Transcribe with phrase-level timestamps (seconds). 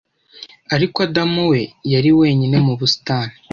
[0.75, 1.61] Ariko Adamu we
[1.93, 3.33] yari wenyine mu busitani